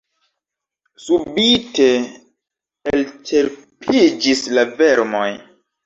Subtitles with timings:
[1.03, 1.87] Subite
[2.95, 5.29] elĉerpiĝis la vermoj.